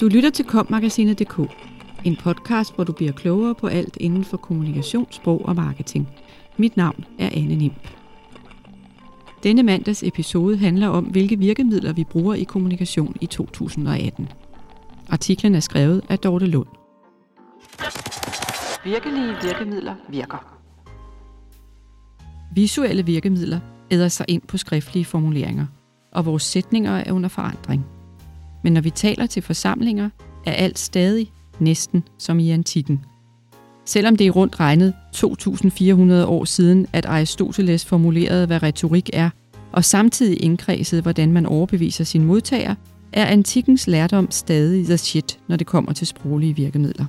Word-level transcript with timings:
Du 0.00 0.08
lytter 0.08 0.30
til 0.30 0.44
kommagasinet.dk, 0.44 1.38
en 2.04 2.16
podcast, 2.16 2.74
hvor 2.74 2.84
du 2.84 2.92
bliver 2.92 3.12
klogere 3.12 3.54
på 3.54 3.66
alt 3.66 3.96
inden 4.00 4.24
for 4.24 4.36
kommunikation, 4.36 5.06
sprog 5.10 5.44
og 5.44 5.56
marketing. 5.56 6.08
Mit 6.56 6.76
navn 6.76 7.04
er 7.18 7.30
Anne 7.32 7.56
Nim. 7.56 7.72
Denne 9.42 9.62
mandags 9.62 10.02
episode 10.02 10.56
handler 10.56 10.88
om, 10.88 11.04
hvilke 11.04 11.38
virkemidler 11.38 11.92
vi 11.92 12.04
bruger 12.04 12.34
i 12.34 12.42
kommunikation 12.42 13.16
i 13.20 13.26
2018. 13.26 14.28
Artiklen 15.08 15.54
er 15.54 15.60
skrevet 15.60 16.02
af 16.08 16.18
Dorte 16.18 16.46
Lund. 16.46 16.68
Virkelige 18.84 19.34
virkemidler 19.42 19.94
virker. 20.08 20.58
Visuelle 22.54 23.06
virkemidler 23.06 23.60
æder 23.90 24.08
sig 24.08 24.26
ind 24.28 24.42
på 24.42 24.58
skriftlige 24.58 25.04
formuleringer, 25.04 25.66
og 26.12 26.26
vores 26.26 26.42
sætninger 26.42 26.92
er 26.96 27.12
under 27.12 27.28
forandring. 27.28 27.99
Men 28.62 28.72
når 28.72 28.80
vi 28.80 28.90
taler 28.90 29.26
til 29.26 29.42
forsamlinger, 29.42 30.10
er 30.46 30.52
alt 30.52 30.78
stadig 30.78 31.32
næsten 31.58 32.04
som 32.18 32.38
i 32.38 32.50
antikken. 32.50 33.04
Selvom 33.84 34.16
det 34.16 34.26
er 34.26 34.30
rundt 34.30 34.60
regnet 34.60 34.94
2.400 35.16 36.26
år 36.26 36.44
siden, 36.44 36.86
at 36.92 37.06
Aristoteles 37.06 37.84
formulerede, 37.84 38.46
hvad 38.46 38.62
retorik 38.62 39.10
er, 39.12 39.30
og 39.72 39.84
samtidig 39.84 40.42
indkredsede, 40.42 41.02
hvordan 41.02 41.32
man 41.32 41.46
overbeviser 41.46 42.04
sin 42.04 42.24
modtager, 42.24 42.74
er 43.12 43.26
antikkens 43.26 43.86
lærdom 43.86 44.30
stadig 44.30 44.84
the 44.84 44.98
shit, 44.98 45.38
når 45.48 45.56
det 45.56 45.66
kommer 45.66 45.92
til 45.92 46.06
sproglige 46.06 46.56
virkemidler. 46.56 47.04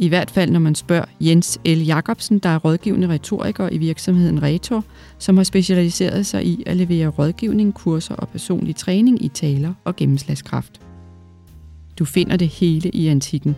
I 0.00 0.08
hvert 0.08 0.30
fald, 0.30 0.50
når 0.50 0.60
man 0.60 0.74
spørger 0.74 1.04
Jens 1.20 1.58
L. 1.66 1.78
Jacobsen, 1.78 2.38
der 2.38 2.48
er 2.48 2.58
rådgivende 2.58 3.08
retoriker 3.08 3.68
i 3.72 3.78
virksomheden 3.78 4.42
Retor, 4.42 4.84
som 5.18 5.36
har 5.36 5.44
specialiseret 5.44 6.26
sig 6.26 6.46
i 6.46 6.62
at 6.66 6.76
levere 6.76 7.08
rådgivning, 7.08 7.74
kurser 7.74 8.14
og 8.14 8.28
personlig 8.28 8.76
træning 8.76 9.24
i 9.24 9.28
taler 9.28 9.74
og 9.84 9.96
gennemslagskraft. 9.96 10.80
Du 11.98 12.04
finder 12.04 12.36
det 12.36 12.48
hele 12.48 12.90
i 12.90 13.08
antikken. 13.08 13.56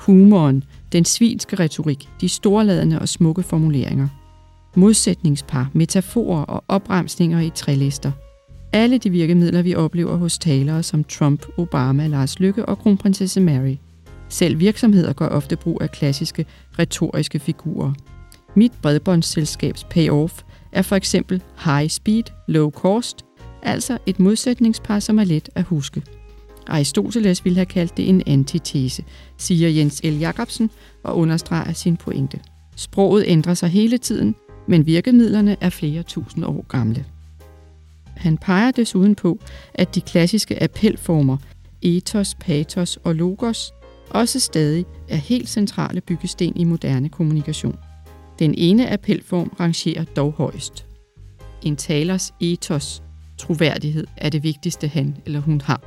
Humoren, 0.00 0.64
den 0.92 1.04
svinske 1.04 1.56
retorik, 1.56 2.08
de 2.20 2.28
storladende 2.28 2.98
og 2.98 3.08
smukke 3.08 3.42
formuleringer. 3.42 4.08
Modsætningspar, 4.74 5.70
metaforer 5.72 6.42
og 6.42 6.64
opremsninger 6.68 7.40
i 7.40 7.50
trælister. 7.54 8.12
Alle 8.72 8.98
de 8.98 9.10
virkemidler, 9.10 9.62
vi 9.62 9.74
oplever 9.74 10.16
hos 10.16 10.38
talere 10.38 10.82
som 10.82 11.04
Trump, 11.04 11.46
Obama, 11.58 12.06
Lars 12.06 12.40
Lykke 12.40 12.66
og 12.66 12.78
kronprinsesse 12.78 13.40
Mary– 13.40 13.76
selv 14.30 14.58
virksomheder 14.58 15.12
gør 15.12 15.28
ofte 15.28 15.56
brug 15.56 15.82
af 15.82 15.90
klassiske 15.90 16.46
retoriske 16.78 17.38
figurer. 17.38 17.92
Mit 18.54 18.72
bredbåndsselskabs 18.82 19.84
payoff 19.84 20.42
er 20.72 20.82
for 20.82 20.96
eksempel 20.96 21.42
high 21.64 21.88
speed, 21.88 22.22
low 22.48 22.70
cost, 22.70 23.24
altså 23.62 23.98
et 24.06 24.20
modsætningspar, 24.20 24.98
som 24.98 25.18
er 25.18 25.24
let 25.24 25.48
at 25.54 25.64
huske. 25.64 26.02
Aristoteles 26.66 27.44
ville 27.44 27.56
have 27.56 27.66
kaldt 27.66 27.96
det 27.96 28.08
en 28.08 28.22
antitese, 28.26 29.04
siger 29.36 29.68
Jens 29.68 30.00
L. 30.04 30.18
Jacobsen 30.18 30.70
og 31.02 31.16
understreger 31.16 31.72
sin 31.72 31.96
pointe. 31.96 32.40
Sproget 32.76 33.24
ændrer 33.26 33.54
sig 33.54 33.68
hele 33.68 33.98
tiden, 33.98 34.34
men 34.68 34.86
virkemidlerne 34.86 35.56
er 35.60 35.70
flere 35.70 36.02
tusind 36.02 36.44
år 36.44 36.66
gamle. 36.68 37.04
Han 38.16 38.38
peger 38.38 38.70
desuden 38.70 39.14
på, 39.14 39.38
at 39.74 39.94
de 39.94 40.00
klassiske 40.00 40.62
appelformer 40.62 41.36
ethos, 41.82 42.34
pathos 42.40 42.96
og 42.96 43.14
logos 43.14 43.72
også 44.10 44.40
stadig 44.40 44.84
er 45.08 45.16
helt 45.16 45.48
centrale 45.48 46.00
byggesten 46.00 46.56
i 46.56 46.64
moderne 46.64 47.08
kommunikation. 47.08 47.76
Den 48.38 48.54
ene 48.58 48.92
appelform 48.92 49.56
rangerer 49.60 50.04
dog 50.04 50.32
højst. 50.32 50.86
En 51.62 51.76
talers 51.76 52.32
ethos, 52.40 53.02
troværdighed, 53.38 54.06
er 54.16 54.28
det 54.28 54.42
vigtigste 54.42 54.88
han 54.88 55.16
eller 55.26 55.40
hun 55.40 55.60
har. 55.60 55.80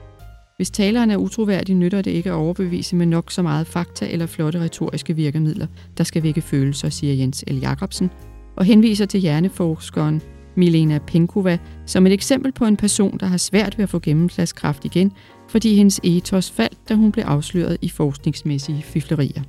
Hvis 0.57 0.71
taleren 0.71 1.11
er 1.11 1.17
utroværdig, 1.17 1.75
nytter 1.75 2.01
det 2.01 2.11
ikke 2.11 2.29
at 2.29 2.35
overbevise 2.35 2.95
med 2.95 3.05
nok 3.05 3.31
så 3.31 3.41
meget 3.41 3.67
fakta 3.67 4.07
eller 4.09 4.25
flotte 4.25 4.59
retoriske 4.59 5.15
virkemidler, 5.15 5.67
der 5.97 6.03
skal 6.03 6.23
vække 6.23 6.41
følelser, 6.41 6.89
siger 6.89 7.13
Jens 7.13 7.43
L. 7.47 7.59
Jacobsen, 7.59 8.09
og 8.55 8.65
henviser 8.65 9.05
til 9.05 9.19
hjerneforskeren 9.19 10.21
Milena 10.55 10.99
Penkova 11.07 11.57
som 11.85 12.07
et 12.07 12.13
eksempel 12.13 12.51
på 12.51 12.65
en 12.65 12.77
person, 12.77 13.17
der 13.19 13.25
har 13.25 13.37
svært 13.37 13.77
ved 13.77 13.83
at 13.83 13.89
få 13.89 13.99
gennemslagskraft 13.99 14.85
igen, 14.85 15.11
fordi 15.53 15.75
hendes 15.75 15.99
ethos 16.03 16.51
faldt, 16.51 16.89
da 16.89 16.93
hun 16.93 17.11
blev 17.11 17.23
afsløret 17.23 17.77
i 17.81 17.89
forskningsmæssige 17.89 18.83
fiflerier. 18.83 19.41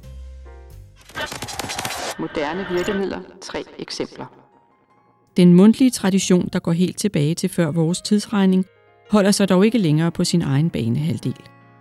Moderne 2.19 2.67
virkemidler. 2.71 3.21
Tre 3.41 3.65
eksempler. 3.79 4.27
Den 5.37 5.55
mundtlige 5.55 5.91
tradition, 5.91 6.49
der 6.53 6.59
går 6.59 6.73
helt 6.73 6.99
tilbage 6.99 7.35
til 7.35 7.49
før 7.51 7.71
vores 7.71 8.01
tidsregning, 8.01 8.65
holder 9.11 9.31
sig 9.31 9.49
dog 9.49 9.65
ikke 9.67 9.79
længere 9.79 10.11
på 10.11 10.25
sin 10.25 10.43
egen 10.43 10.71
banehalvdel. 10.71 11.37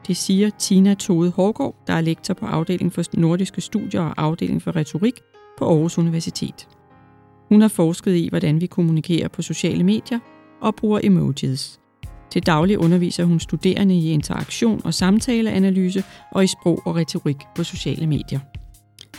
Det 0.07 0.17
siger 0.17 0.49
Tina 0.49 0.93
Tode 0.93 1.31
Hårgaard, 1.31 1.75
der 1.87 1.93
er 1.93 2.01
lektor 2.01 2.33
på 2.33 2.45
afdeling 2.45 2.93
for 2.93 3.03
nordiske 3.13 3.61
studier 3.61 4.01
og 4.01 4.13
afdeling 4.17 4.61
for 4.61 4.75
retorik 4.75 5.19
på 5.57 5.65
Aarhus 5.65 5.97
Universitet. 5.97 6.67
Hun 7.49 7.61
har 7.61 7.67
forsket 7.67 8.15
i, 8.15 8.29
hvordan 8.29 8.61
vi 8.61 8.65
kommunikerer 8.65 9.27
på 9.27 9.41
sociale 9.41 9.83
medier 9.83 10.19
og 10.61 10.75
bruger 10.75 10.99
emojis. 11.03 11.79
Til 12.33 12.45
daglig 12.45 12.79
underviser 12.79 13.23
hun 13.23 13.39
studerende 13.39 13.95
i 13.95 14.11
interaktion 14.11 14.81
og 14.85 14.93
samtaleanalyse 14.93 16.03
og 16.31 16.43
i 16.43 16.47
sprog 16.47 16.81
og 16.85 16.95
retorik 16.95 17.37
på 17.55 17.63
sociale 17.63 18.07
medier. 18.07 18.39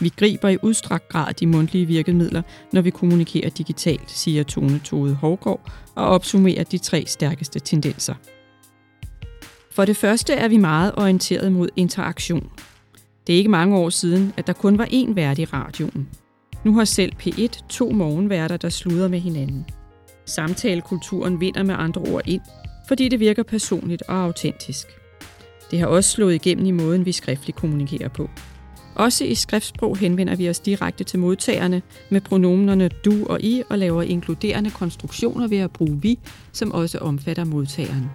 Vi 0.00 0.08
griber 0.08 0.48
i 0.48 0.56
udstrakt 0.62 1.08
grad 1.08 1.34
de 1.34 1.46
mundtlige 1.46 1.86
virkemidler, 1.86 2.42
når 2.72 2.80
vi 2.80 2.90
kommunikerer 2.90 3.50
digitalt, 3.50 4.10
siger 4.10 4.42
Tone 4.42 4.78
Tode 4.78 5.14
Hovgaard 5.14 5.72
og 5.94 6.06
opsummerer 6.06 6.64
de 6.64 6.78
tre 6.78 7.04
stærkeste 7.06 7.60
tendenser. 7.60 8.14
For 9.70 9.84
det 9.84 9.96
første 9.96 10.32
er 10.32 10.48
vi 10.48 10.56
meget 10.56 10.92
orienteret 10.96 11.52
mod 11.52 11.68
interaktion. 11.76 12.50
Det 13.26 13.32
er 13.32 13.38
ikke 13.38 13.50
mange 13.50 13.76
år 13.76 13.90
siden, 13.90 14.32
at 14.36 14.46
der 14.46 14.52
kun 14.52 14.78
var 14.78 14.86
én 14.86 15.14
vært 15.14 15.38
i 15.38 15.44
radioen. 15.44 16.08
Nu 16.64 16.74
har 16.74 16.84
selv 16.84 17.12
P1 17.22 17.68
to 17.68 17.90
morgenværter, 17.90 18.56
der 18.56 18.68
sluder 18.68 19.08
med 19.08 19.20
hinanden. 19.20 19.66
Samtalekulturen 20.26 21.40
vinder 21.40 21.62
med 21.62 21.74
andre 21.78 22.00
ord 22.00 22.22
ind, 22.26 22.42
fordi 22.88 23.08
det 23.08 23.20
virker 23.20 23.42
personligt 23.42 24.02
og 24.02 24.16
autentisk. 24.16 24.86
Det 25.70 25.78
har 25.78 25.86
også 25.86 26.10
slået 26.10 26.34
igennem 26.34 26.66
i 26.66 26.70
måden, 26.70 27.06
vi 27.06 27.12
skriftligt 27.12 27.58
kommunikerer 27.58 28.08
på. 28.08 28.30
Også 28.94 29.24
i 29.24 29.34
skriftsprog 29.34 29.96
henvender 29.96 30.36
vi 30.36 30.50
os 30.50 30.60
direkte 30.60 31.04
til 31.04 31.18
modtagerne 31.18 31.82
med 32.10 32.20
pronomenerne 32.20 32.88
du 33.04 33.26
og 33.26 33.40
i 33.40 33.62
og 33.70 33.78
laver 33.78 34.02
inkluderende 34.02 34.70
konstruktioner 34.70 35.46
ved 35.46 35.58
at 35.58 35.70
bruge 35.70 35.98
vi, 36.02 36.18
som 36.52 36.72
også 36.72 36.98
omfatter 36.98 37.44
modtageren. 37.44 38.10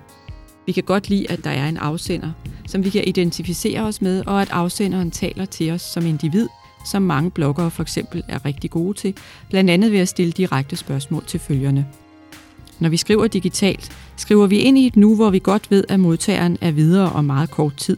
Vi 0.66 0.72
kan 0.72 0.84
godt 0.84 1.10
lide, 1.10 1.32
at 1.32 1.44
der 1.44 1.50
er 1.50 1.70
en 1.70 1.78
afsender, 1.78 2.32
som 2.68 2.84
vi 2.84 2.90
kan 2.90 3.04
identificere 3.08 3.82
os 3.82 4.02
med, 4.02 4.24
og 4.28 4.42
at 4.42 4.52
afsenderen 4.52 5.12
taler 5.12 5.46
til 5.46 5.72
os 5.72 5.82
som 5.82 6.06
individ, 6.06 6.48
som 6.92 7.02
mange 7.02 7.32
bloggere 7.32 7.72
for 7.72 7.82
eksempel 7.82 8.24
er 8.28 8.46
rigtig 8.46 8.70
gode 8.70 8.98
til, 8.98 9.16
blandt 9.50 9.70
andet 9.70 9.92
ved 9.92 10.00
at 10.00 10.08
stille 10.08 10.32
direkte 10.32 10.76
spørgsmål 10.76 11.26
til 11.26 11.40
følgerne. 11.40 11.86
Når 12.80 12.90
vi 12.90 12.98
skriver 12.98 13.28
digitalt, 13.28 13.92
skriver 14.18 14.48
vi 14.48 14.58
ind 14.58 14.78
i 14.78 14.88
et 14.88 14.96
nu, 14.96 15.16
hvor 15.16 15.30
vi 15.30 15.40
godt 15.40 15.72
ved, 15.72 15.84
at 15.90 16.00
modtageren 16.00 16.58
er 16.62 16.72
videre 16.72 17.12
om 17.12 17.26
meget 17.26 17.52
kort 17.52 17.78
tid. 17.78 17.98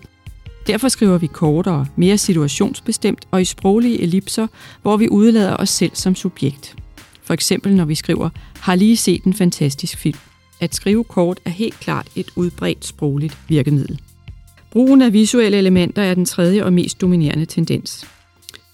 Derfor 0.68 0.88
skriver 0.88 1.18
vi 1.18 1.28
kortere, 1.28 1.86
mere 1.96 2.18
situationsbestemt 2.18 3.26
og 3.32 3.42
i 3.42 3.46
sproglige 3.46 4.02
ellipser, 4.02 4.48
hvor 4.82 4.98
vi 4.98 5.10
udlader 5.10 5.56
os 5.58 5.70
selv 5.70 5.92
som 5.94 6.16
subjekt. 6.16 6.76
For 7.24 7.34
eksempel 7.34 7.76
når 7.76 7.86
vi 7.86 7.96
skriver, 7.96 8.30
har 8.60 8.76
lige 8.76 8.98
set 8.98 9.24
en 9.24 9.34
fantastisk 9.34 9.98
film. 9.98 10.18
At 10.60 10.76
skrive 10.76 11.04
kort 11.04 11.40
er 11.46 11.50
helt 11.50 11.80
klart 11.80 12.08
et 12.16 12.32
udbredt 12.36 12.86
sprogligt 12.86 13.38
virkemiddel. 13.48 14.00
Brugen 14.72 15.02
af 15.02 15.14
visuelle 15.14 15.58
elementer 15.58 16.02
er 16.02 16.14
den 16.14 16.26
tredje 16.26 16.66
og 16.66 16.74
mest 16.74 17.02
dominerende 17.02 17.46
tendens. 17.46 18.08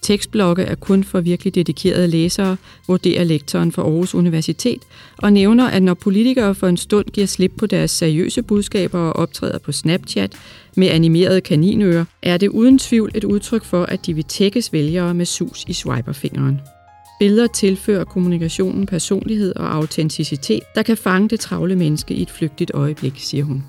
Tekstblokke 0.02 0.64
er 0.64 0.76
kun 0.76 1.04
for 1.04 1.22
virkelig 1.22 1.56
dedikerede 1.56 2.08
læsere, 2.08 2.58
vurderer 2.88 3.24
lektoren 3.24 3.72
for 3.72 3.84
Aarhus 3.84 4.16
Universitet, 4.16 4.82
og 5.18 5.34
nævner, 5.34 5.68
at 5.68 5.84
når 5.84 5.94
politikere 5.94 6.56
for 6.56 6.68
en 6.68 6.78
stund 6.78 7.06
giver 7.06 7.28
slip 7.28 7.52
på 7.58 7.66
deres 7.66 7.92
seriøse 7.92 8.42
budskaber 8.42 9.00
og 9.00 9.16
optræder 9.16 9.60
på 9.60 9.72
Snapchat 9.72 10.36
med 10.76 10.88
animerede 10.88 11.42
kaninører, 11.42 12.06
er 12.22 12.38
det 12.38 12.48
uden 12.48 12.80
tvivl 12.80 13.12
et 13.16 13.24
udtryk 13.24 13.64
for, 13.64 13.84
at 13.84 14.06
de 14.06 14.14
vil 14.14 14.24
tækkes 14.24 14.74
vælgere 14.74 15.14
med 15.14 15.26
sus 15.26 15.66
i 15.68 15.74
swiperfingeren. 15.74 16.62
Billeder 17.20 17.48
tilfører 17.48 18.04
kommunikationen 18.04 18.86
personlighed 18.86 19.56
og 19.56 19.76
autenticitet, 19.76 20.64
der 20.76 20.84
kan 20.84 20.98
fange 20.98 21.30
det 21.30 21.40
travle 21.40 21.76
menneske 21.76 22.14
i 22.14 22.22
et 22.22 22.32
flygtigt 22.32 22.72
øjeblik, 22.74 23.14
siger 23.18 23.44
hun. 23.44 23.64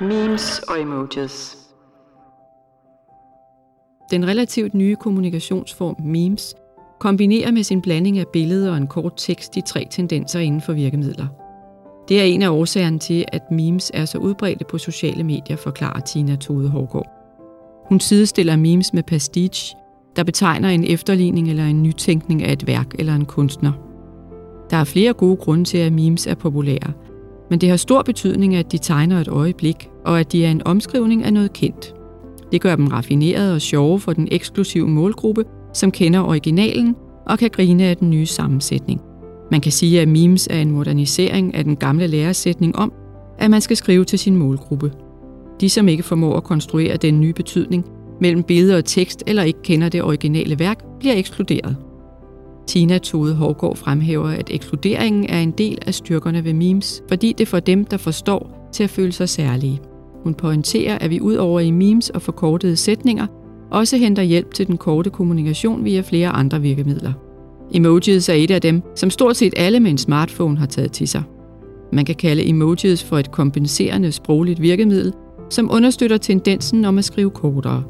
Memes 0.00 0.58
og 0.68 0.80
emojis 0.80 1.61
den 4.12 4.28
relativt 4.28 4.74
nye 4.74 4.96
kommunikationsform 4.96 5.96
memes 6.04 6.54
kombinerer 7.00 7.50
med 7.50 7.62
sin 7.62 7.82
blanding 7.82 8.18
af 8.18 8.28
billeder 8.32 8.70
og 8.70 8.76
en 8.76 8.86
kort 8.86 9.12
tekst 9.16 9.54
de 9.54 9.60
tre 9.60 9.86
tendenser 9.90 10.40
inden 10.40 10.60
for 10.60 10.72
virkemidler. 10.72 11.26
Det 12.08 12.20
er 12.20 12.24
en 12.24 12.42
af 12.42 12.50
årsagerne 12.50 12.98
til, 12.98 13.24
at 13.28 13.42
memes 13.50 13.90
er 13.94 14.04
så 14.04 14.18
udbredte 14.18 14.64
på 14.64 14.78
sociale 14.78 15.24
medier, 15.24 15.56
forklarer 15.56 16.00
Tina 16.00 16.36
Tode 16.36 16.68
Hårgaard. 16.68 17.06
Hun 17.88 18.00
sidestiller 18.00 18.56
memes 18.56 18.94
med 18.94 19.02
pastiche, 19.02 19.76
der 20.16 20.24
betegner 20.24 20.68
en 20.68 20.84
efterligning 20.84 21.50
eller 21.50 21.66
en 21.66 21.82
nytænkning 21.82 22.42
af 22.42 22.52
et 22.52 22.66
værk 22.66 22.94
eller 22.98 23.14
en 23.14 23.24
kunstner. 23.24 23.72
Der 24.70 24.76
er 24.76 24.84
flere 24.84 25.12
gode 25.12 25.36
grunde 25.36 25.64
til, 25.64 25.78
at 25.78 25.92
memes 25.92 26.26
er 26.26 26.34
populære, 26.34 26.92
Men 27.50 27.60
det 27.60 27.68
har 27.68 27.76
stor 27.76 28.02
betydning, 28.02 28.54
at 28.54 28.72
de 28.72 28.78
tegner 28.78 29.20
et 29.20 29.28
øjeblik, 29.28 29.88
og 30.04 30.20
at 30.20 30.32
de 30.32 30.46
er 30.46 30.50
en 30.50 30.62
omskrivning 30.66 31.24
af 31.24 31.32
noget 31.32 31.52
kendt. 31.52 31.94
Det 32.52 32.60
gør 32.60 32.76
dem 32.76 32.86
raffinerede 32.86 33.54
og 33.54 33.60
sjove 33.60 34.00
for 34.00 34.12
den 34.12 34.28
eksklusive 34.30 34.88
målgruppe, 34.88 35.44
som 35.74 35.90
kender 35.90 36.20
originalen 36.20 36.96
og 37.26 37.38
kan 37.38 37.50
grine 37.50 37.84
af 37.84 37.96
den 37.96 38.10
nye 38.10 38.26
sammensætning. 38.26 39.00
Man 39.50 39.60
kan 39.60 39.72
sige, 39.72 40.00
at 40.00 40.08
memes 40.08 40.48
er 40.50 40.60
en 40.60 40.70
modernisering 40.70 41.54
af 41.54 41.64
den 41.64 41.76
gamle 41.76 42.06
læresætning 42.06 42.76
om, 42.76 42.92
at 43.38 43.50
man 43.50 43.60
skal 43.60 43.76
skrive 43.76 44.04
til 44.04 44.18
sin 44.18 44.36
målgruppe. 44.36 44.92
De, 45.60 45.68
som 45.68 45.88
ikke 45.88 46.02
formår 46.02 46.36
at 46.36 46.44
konstruere 46.44 46.96
den 46.96 47.20
nye 47.20 47.32
betydning 47.32 47.84
mellem 48.20 48.42
billede 48.42 48.76
og 48.76 48.84
tekst 48.84 49.22
eller 49.26 49.42
ikke 49.42 49.62
kender 49.62 49.88
det 49.88 50.02
originale 50.02 50.58
værk, 50.58 50.84
bliver 51.00 51.14
ekskluderet. 51.14 51.76
Tina 52.66 52.98
Tode 52.98 53.34
Hårgaard 53.34 53.76
fremhæver, 53.76 54.28
at 54.28 54.50
ekskluderingen 54.50 55.26
er 55.28 55.40
en 55.40 55.50
del 55.50 55.78
af 55.86 55.94
styrkerne 55.94 56.44
ved 56.44 56.54
memes, 56.54 57.02
fordi 57.08 57.34
det 57.38 57.48
får 57.48 57.60
dem, 57.60 57.84
der 57.84 57.96
forstår, 57.96 58.68
til 58.72 58.84
at 58.84 58.90
føle 58.90 59.12
sig 59.12 59.28
særlige. 59.28 59.80
Hun 60.24 60.34
pointerer, 60.34 60.98
at 60.98 61.10
vi 61.10 61.20
ud 61.20 61.34
over 61.34 61.60
i 61.60 61.70
memes 61.70 62.10
og 62.10 62.22
forkortede 62.22 62.76
sætninger, 62.76 63.26
også 63.70 63.96
henter 63.96 64.22
hjælp 64.22 64.54
til 64.54 64.66
den 64.66 64.76
korte 64.76 65.10
kommunikation 65.10 65.84
via 65.84 66.00
flere 66.00 66.28
andre 66.28 66.60
virkemidler. 66.60 67.12
Emojis 67.74 68.28
er 68.28 68.34
et 68.34 68.50
af 68.50 68.60
dem, 68.60 68.82
som 68.94 69.10
stort 69.10 69.36
set 69.36 69.54
alle 69.56 69.80
med 69.80 69.90
en 69.90 69.98
smartphone 69.98 70.58
har 70.58 70.66
taget 70.66 70.92
til 70.92 71.08
sig. 71.08 71.22
Man 71.92 72.04
kan 72.04 72.14
kalde 72.14 72.48
emojis 72.48 73.04
for 73.04 73.18
et 73.18 73.30
kompenserende 73.30 74.12
sprogligt 74.12 74.62
virkemiddel, 74.62 75.12
som 75.50 75.70
understøtter 75.72 76.16
tendensen 76.16 76.84
om 76.84 76.98
at 76.98 77.04
skrive 77.04 77.30
kortere. 77.30 77.82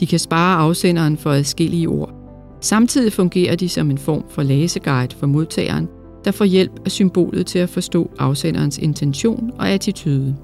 De 0.00 0.06
kan 0.06 0.18
spare 0.18 0.58
afsenderen 0.58 1.16
for 1.16 1.30
adskillige 1.30 1.88
ord. 1.88 2.14
Samtidig 2.60 3.12
fungerer 3.12 3.56
de 3.56 3.68
som 3.68 3.90
en 3.90 3.98
form 3.98 4.24
for 4.28 4.42
læseguide 4.42 5.16
for 5.16 5.26
modtageren, 5.26 5.88
der 6.24 6.30
får 6.30 6.44
hjælp 6.44 6.72
af 6.84 6.90
symbolet 6.90 7.46
til 7.46 7.58
at 7.58 7.68
forstå 7.68 8.10
afsenderens 8.18 8.78
intention 8.78 9.50
og 9.58 9.70
attitude. 9.70 10.36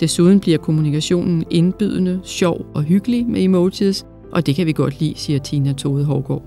Desuden 0.00 0.40
bliver 0.40 0.58
kommunikationen 0.58 1.44
indbydende, 1.50 2.20
sjov 2.22 2.66
og 2.74 2.82
hyggelig 2.82 3.26
med 3.26 3.42
emojis, 3.42 4.06
og 4.32 4.46
det 4.46 4.56
kan 4.56 4.66
vi 4.66 4.72
godt 4.72 5.00
lide, 5.00 5.14
siger 5.16 5.38
Tina 5.38 5.72
Tode 5.72 6.04
Hårgaard. 6.04 6.42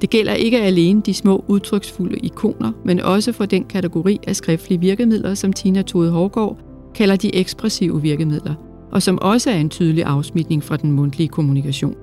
Det 0.00 0.10
gælder 0.10 0.32
ikke 0.32 0.60
alene 0.60 1.02
de 1.06 1.14
små 1.14 1.44
udtryksfulde 1.48 2.18
ikoner, 2.18 2.72
men 2.84 3.00
også 3.00 3.32
for 3.32 3.46
den 3.46 3.64
kategori 3.64 4.18
af 4.26 4.36
skriftlige 4.36 4.80
virkemidler, 4.80 5.34
som 5.34 5.52
Tina 5.52 5.82
Tode 5.82 6.10
Hårgaard 6.10 6.58
kalder 6.94 7.16
de 7.16 7.34
ekspressive 7.34 8.02
virkemidler, 8.02 8.54
og 8.92 9.02
som 9.02 9.18
også 9.22 9.50
er 9.50 9.54
en 9.54 9.68
tydelig 9.68 10.04
afsmitning 10.04 10.64
fra 10.64 10.76
den 10.76 10.92
mundtlige 10.92 11.28
kommunikation. 11.28 11.94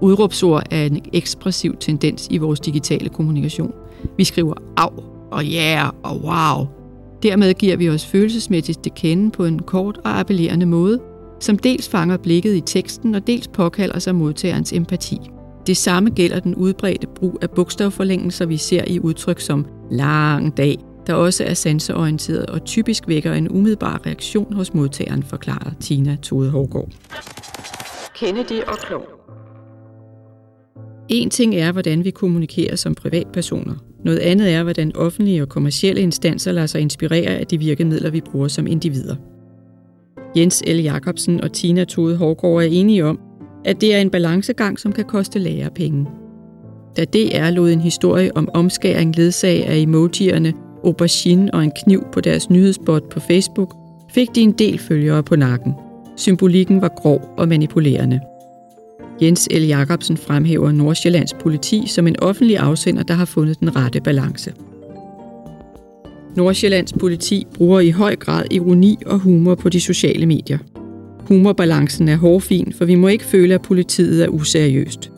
Udråbsord 0.00 0.62
er 0.70 0.86
en 0.86 1.00
ekspressiv 1.12 1.76
tendens 1.80 2.28
i 2.30 2.38
vores 2.38 2.60
digitale 2.60 3.08
kommunikation. 3.08 3.72
Vi 4.16 4.24
skriver 4.24 4.54
af 4.76 4.88
og 5.30 5.46
ja 5.46 5.76
yeah, 5.76 5.90
og 6.02 6.20
wow. 6.24 6.66
Dermed 7.24 7.54
giver 7.54 7.76
vi 7.76 7.88
os 7.88 8.06
følelsesmæssigt 8.06 8.84
det 8.84 8.94
kende 8.94 9.30
på 9.30 9.44
en 9.44 9.58
kort 9.58 9.96
og 9.96 10.18
appellerende 10.18 10.66
måde, 10.66 11.00
som 11.40 11.58
dels 11.58 11.88
fanger 11.88 12.16
blikket 12.16 12.54
i 12.54 12.60
teksten 12.60 13.14
og 13.14 13.26
dels 13.26 13.48
påkalder 13.48 13.98
sig 13.98 14.14
modtagerens 14.14 14.72
empati. 14.72 15.18
Det 15.66 15.76
samme 15.76 16.10
gælder 16.10 16.40
den 16.40 16.54
udbredte 16.54 17.06
brug 17.06 17.38
af 17.42 17.50
bogstavforlængelser, 17.50 18.46
vi 18.46 18.56
ser 18.56 18.84
i 18.86 19.00
udtryk 19.00 19.40
som 19.40 19.66
lang 19.90 20.56
dag, 20.56 20.78
der 21.06 21.14
også 21.14 21.44
er 21.44 21.54
sanseorienteret 21.54 22.46
og 22.46 22.64
typisk 22.64 23.08
vækker 23.08 23.32
en 23.32 23.50
umiddelbar 23.50 24.00
reaktion 24.06 24.52
hos 24.52 24.74
modtageren, 24.74 25.22
forklarer 25.22 25.70
Tina 25.80 26.16
Tode 26.22 26.50
Hårgaard. 26.50 26.88
Kennedy 28.14 28.62
og 28.66 28.76
Klon 28.76 29.02
En 31.08 31.30
ting 31.30 31.54
er, 31.54 31.72
hvordan 31.72 32.04
vi 32.04 32.10
kommunikerer 32.10 32.76
som 32.76 32.94
privatpersoner. 32.94 33.74
Noget 34.04 34.18
andet 34.18 34.52
er, 34.52 34.62
hvordan 34.62 34.96
offentlige 34.96 35.42
og 35.42 35.48
kommercielle 35.48 36.00
instanser 36.00 36.52
lader 36.52 36.66
sig 36.66 36.80
inspirere 36.80 37.30
af 37.30 37.46
de 37.46 37.58
virkemidler, 37.58 38.10
vi 38.10 38.20
bruger 38.20 38.48
som 38.48 38.66
individer. 38.66 39.16
Jens 40.36 40.62
L. 40.66 40.76
Jacobsen 40.76 41.40
og 41.40 41.52
Tina 41.52 41.84
Tode 41.84 42.16
Hårgaard 42.16 42.62
er 42.62 42.68
enige 42.70 43.04
om, 43.04 43.20
at 43.64 43.80
det 43.80 43.94
er 43.94 43.98
en 43.98 44.10
balancegang, 44.10 44.78
som 44.78 44.92
kan 44.92 45.04
koste 45.04 45.38
lærepenge. 45.38 46.06
Da 46.96 47.04
DR 47.04 47.50
lod 47.50 47.70
en 47.70 47.80
historie 47.80 48.36
om 48.36 48.48
omskæring 48.54 49.16
ledsag 49.16 49.66
af 49.66 49.76
emojierne 49.76 50.52
aubergine 50.84 51.54
og 51.54 51.64
en 51.64 51.72
kniv 51.84 52.04
på 52.12 52.20
deres 52.20 52.50
nyhedsbot 52.50 53.08
på 53.08 53.20
Facebook, 53.20 53.74
fik 54.14 54.34
de 54.34 54.40
en 54.40 54.52
del 54.52 54.78
følgere 54.78 55.22
på 55.22 55.36
nakken. 55.36 55.74
Symbolikken 56.16 56.80
var 56.80 56.92
grov 56.96 57.34
og 57.36 57.48
manipulerende. 57.48 58.20
Jens 59.22 59.48
L. 59.50 59.62
Jacobsen 59.62 60.16
fremhæver 60.16 60.72
Nordsjællands 60.72 61.34
politi 61.34 61.82
som 61.86 62.06
en 62.06 62.20
offentlig 62.20 62.58
afsender, 62.58 63.02
der 63.02 63.14
har 63.14 63.24
fundet 63.24 63.60
den 63.60 63.76
rette 63.76 64.00
balance. 64.00 64.52
Nordsjællands 66.36 66.92
politi 66.92 67.46
bruger 67.54 67.80
i 67.80 67.90
høj 67.90 68.16
grad 68.16 68.44
ironi 68.50 68.98
og 69.06 69.18
humor 69.18 69.54
på 69.54 69.68
de 69.68 69.80
sociale 69.80 70.26
medier. 70.26 70.58
Humorbalancen 71.28 72.08
er 72.08 72.16
hårfin, 72.16 72.72
for 72.78 72.84
vi 72.84 72.94
må 72.94 73.08
ikke 73.08 73.24
føle, 73.24 73.54
at 73.54 73.62
politiet 73.62 74.24
er 74.24 74.28
useriøst. 74.28 75.10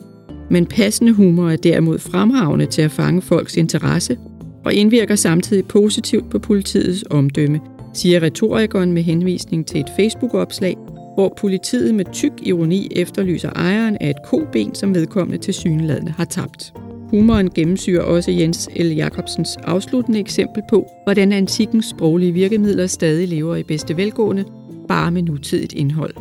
Men 0.49 0.65
passende 0.65 1.11
humor 1.11 1.49
er 1.49 1.55
derimod 1.55 1.99
fremragende 1.99 2.65
til 2.65 2.81
at 2.81 2.91
fange 2.91 3.21
folks 3.21 3.57
interesse 3.57 4.17
og 4.65 4.73
indvirker 4.73 5.15
samtidig 5.15 5.65
positivt 5.65 6.29
på 6.29 6.39
politiets 6.39 7.03
omdømme, 7.09 7.59
siger 7.93 8.21
retorikeren 8.21 8.91
med 8.91 9.03
henvisning 9.03 9.65
til 9.65 9.79
et 9.79 9.91
Facebook-opslag, 9.95 10.77
hvor 11.17 11.33
politiet 11.37 11.95
med 11.95 12.05
tyk 12.13 12.31
ironi 12.41 12.87
efterlyser 12.91 13.49
ejeren 13.55 13.97
af 14.01 14.09
et 14.09 14.23
koben, 14.25 14.75
som 14.75 14.95
vedkommende 14.95 15.37
til 15.37 15.53
syneladende 15.53 16.11
har 16.11 16.25
tabt. 16.25 16.73
Humoren 17.09 17.49
gennemsyrer 17.49 18.01
også 18.01 18.31
Jens 18.31 18.69
L. 18.75 18.85
Jacobsens 18.85 19.57
afsluttende 19.63 20.19
eksempel 20.19 20.63
på, 20.69 20.87
hvordan 21.03 21.31
antikkens 21.31 21.85
sproglige 21.85 22.31
virkemidler 22.31 22.87
stadig 22.87 23.27
lever 23.27 23.55
i 23.55 23.63
bedste 23.63 23.97
velgående, 23.97 24.45
bare 24.87 25.11
med 25.11 25.21
nutidigt 25.21 25.73
indhold. 25.73 26.13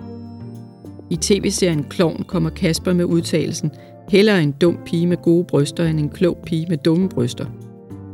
I 1.11 1.17
tv-serien 1.17 1.85
Klovn 1.85 2.25
kommer 2.29 2.51
Kasper 2.51 2.93
med 2.93 3.05
udtalelsen, 3.05 3.71
hellere 4.09 4.43
en 4.43 4.53
dum 4.53 4.79
pige 4.87 5.07
med 5.07 5.17
gode 5.23 5.45
bryster 5.45 5.87
end 5.87 6.01
en 6.01 6.09
klog 6.09 6.39
pige 6.47 6.67
med 6.69 6.79
dumme 6.79 7.09
bryster. 7.09 7.47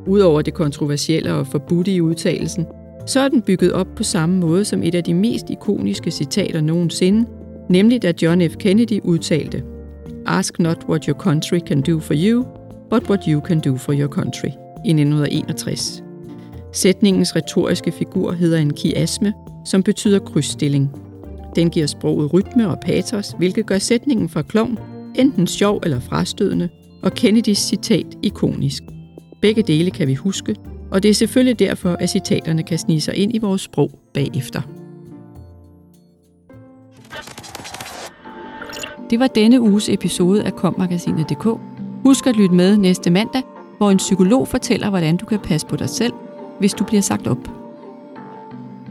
Udover 0.06 0.42
det 0.42 0.54
kontroversielle 0.54 1.34
og 1.34 1.46
forbudte 1.46 1.92
i 1.92 2.00
udtalelsen, 2.00 2.66
så 3.06 3.20
er 3.20 3.28
den 3.28 3.42
bygget 3.42 3.72
op 3.72 3.86
på 3.96 4.02
samme 4.02 4.38
måde 4.38 4.64
som 4.64 4.82
et 4.82 4.94
af 4.94 5.04
de 5.04 5.14
mest 5.14 5.50
ikoniske 5.50 6.10
citater 6.10 6.60
nogensinde, 6.60 7.28
nemlig 7.68 8.02
da 8.02 8.12
John 8.22 8.50
F. 8.50 8.56
Kennedy 8.56 9.00
udtalte 9.04 9.62
Ask 10.26 10.58
not 10.58 10.84
what 10.88 11.04
your 11.04 11.18
country 11.18 11.58
can 11.58 11.82
do 11.82 12.00
for 12.00 12.14
you, 12.16 12.44
but 12.90 13.08
what 13.08 13.24
you 13.24 13.40
can 13.40 13.60
do 13.60 13.76
for 13.76 13.92
your 13.92 14.08
country 14.08 14.48
i 14.84 14.90
1961. 14.90 16.02
Sætningens 16.72 17.36
retoriske 17.36 17.92
figur 17.92 18.32
hedder 18.32 18.58
en 18.58 18.72
kiasme, 18.72 19.32
som 19.64 19.82
betyder 19.82 20.18
krydsstilling. 20.18 20.90
Den 21.56 21.70
giver 21.70 21.86
sproget 21.86 22.32
rytme 22.32 22.68
og 22.68 22.80
patos, 22.80 23.34
hvilket 23.38 23.66
gør 23.66 23.78
sætningen 23.78 24.28
fra 24.28 24.42
klovn 24.42 24.78
enten 25.14 25.46
sjov 25.46 25.80
eller 25.84 26.00
frastødende, 26.00 26.68
og 27.02 27.12
Kennedys 27.12 27.58
citat 27.58 28.06
ikonisk. 28.22 28.82
Begge 29.40 29.62
dele 29.62 29.90
kan 29.90 30.08
vi 30.08 30.14
huske, 30.14 30.56
og 30.92 31.02
det 31.02 31.08
er 31.08 31.14
selvfølgelig 31.14 31.58
derfor, 31.58 31.96
at 32.00 32.10
citaterne 32.10 32.62
kan 32.62 32.78
snige 32.78 33.00
sig 33.00 33.14
ind 33.14 33.34
i 33.34 33.38
vores 33.38 33.62
sprog 33.62 33.90
bagefter. 34.14 34.62
Det 39.10 39.20
var 39.20 39.26
denne 39.26 39.60
uges 39.60 39.88
episode 39.88 40.44
af 40.44 40.56
kommagasinet.dk. 40.56 41.60
Husk 42.04 42.26
at 42.26 42.36
lytte 42.36 42.54
med 42.54 42.76
næste 42.76 43.10
mandag, 43.10 43.42
hvor 43.76 43.90
en 43.90 43.96
psykolog 43.96 44.48
fortæller, 44.48 44.90
hvordan 44.90 45.16
du 45.16 45.26
kan 45.26 45.38
passe 45.38 45.66
på 45.66 45.76
dig 45.76 45.88
selv, 45.88 46.12
hvis 46.58 46.74
du 46.74 46.84
bliver 46.84 47.02
sagt 47.02 47.26
op. 47.26 47.48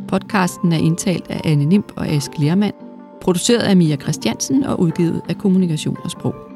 Podcasten 0.08 0.72
er 0.72 0.78
indtalt 0.78 1.28
af 1.30 1.42
Anne 1.44 1.66
Nimp 1.66 1.92
og 1.96 2.08
Ask 2.08 2.32
Lermand, 2.38 2.74
produceret 3.22 3.62
af 3.62 3.78
Mia 3.78 3.96
Christiansen 3.96 4.64
og 4.64 4.80
udgivet 4.80 5.22
af 5.30 5.38
Kommunikation 5.38 5.98
og 6.04 6.12
Sprog. 6.12 6.51